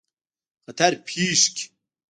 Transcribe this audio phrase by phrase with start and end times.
[0.65, 1.65] خطر پېښ کړي.